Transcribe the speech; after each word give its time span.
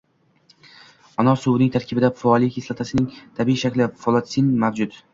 Anor 1.25 1.37
suvining 1.41 1.69
tarkibida 1.77 2.11
foliy 2.23 2.51
kislotasining 2.57 3.15
tabiiy 3.41 3.63
shakli– 3.69 3.91
folatsin 4.07 4.53
mavjud. 4.67 5.03